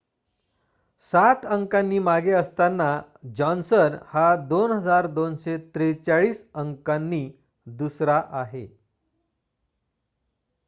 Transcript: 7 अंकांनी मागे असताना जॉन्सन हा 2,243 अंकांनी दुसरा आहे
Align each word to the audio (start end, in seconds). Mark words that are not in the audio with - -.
7 1.13 1.45
अंकांनी 1.47 1.97
मागे 1.99 2.31
असताना 2.31 2.87
जॉन्सन 3.35 3.97
हा 4.05 4.25
2,243 4.49 6.41
अंकांनी 6.53 7.21
दुसरा 7.67 8.21
आहे 8.31 8.65